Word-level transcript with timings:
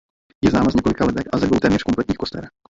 Je 0.45 0.49
známa 0.51 0.69
z 0.69 0.75
několika 0.75 1.05
lebek 1.05 1.27
a 1.33 1.37
ze 1.37 1.47
dvou 1.47 1.59
téměř 1.59 1.83
kompletních 1.83 2.17
koster. 2.17 2.49